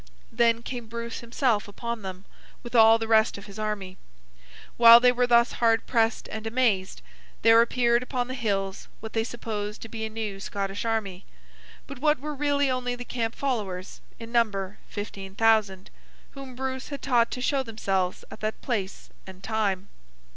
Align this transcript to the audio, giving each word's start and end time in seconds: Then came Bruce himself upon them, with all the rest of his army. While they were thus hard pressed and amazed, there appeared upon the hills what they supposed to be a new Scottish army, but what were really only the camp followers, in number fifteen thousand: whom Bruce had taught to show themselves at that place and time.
Then 0.31 0.63
came 0.63 0.87
Bruce 0.87 1.19
himself 1.19 1.67
upon 1.67 2.01
them, 2.01 2.25
with 2.63 2.73
all 2.73 2.97
the 2.97 3.07
rest 3.07 3.37
of 3.37 3.45
his 3.45 3.59
army. 3.59 3.97
While 4.75 4.99
they 4.99 5.11
were 5.11 5.27
thus 5.27 5.51
hard 5.51 5.85
pressed 5.85 6.27
and 6.29 6.47
amazed, 6.47 7.03
there 7.43 7.61
appeared 7.61 8.01
upon 8.01 8.27
the 8.27 8.33
hills 8.33 8.87
what 8.99 9.13
they 9.13 9.23
supposed 9.23 9.79
to 9.83 9.89
be 9.89 10.03
a 10.03 10.09
new 10.09 10.39
Scottish 10.39 10.85
army, 10.85 11.23
but 11.85 11.99
what 11.99 12.17
were 12.17 12.33
really 12.33 12.67
only 12.67 12.95
the 12.95 13.05
camp 13.05 13.35
followers, 13.35 14.01
in 14.17 14.31
number 14.31 14.79
fifteen 14.89 15.35
thousand: 15.35 15.91
whom 16.31 16.55
Bruce 16.55 16.87
had 16.87 17.03
taught 17.03 17.29
to 17.29 17.39
show 17.39 17.61
themselves 17.61 18.25
at 18.31 18.39
that 18.39 18.59
place 18.63 19.11
and 19.27 19.43
time. 19.43 19.87